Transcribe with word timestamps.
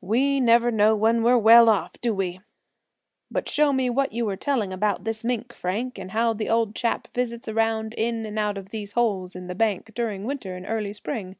We 0.00 0.38
never 0.38 0.70
know 0.70 0.94
when 0.94 1.24
we're 1.24 1.36
well 1.36 1.68
off, 1.68 2.00
do 2.00 2.14
we? 2.14 2.40
But 3.32 3.48
show 3.48 3.72
me 3.72 3.90
what 3.90 4.12
you 4.12 4.24
were 4.24 4.36
telling 4.36 4.72
about 4.72 5.02
this 5.02 5.24
mink, 5.24 5.52
Frank; 5.52 5.98
and 5.98 6.12
how 6.12 6.34
the 6.34 6.48
old 6.48 6.76
chap 6.76 7.08
visits 7.12 7.48
around 7.48 7.92
in 7.94 8.24
and 8.24 8.38
out 8.38 8.56
of 8.56 8.70
these 8.70 8.92
holes 8.92 9.34
in 9.34 9.48
the 9.48 9.56
bank 9.56 9.90
during 9.96 10.20
the 10.20 10.28
winter 10.28 10.54
and 10.54 10.66
early 10.68 10.92
spring." 10.92 11.34